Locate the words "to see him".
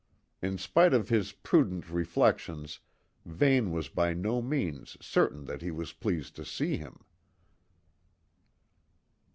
6.37-7.05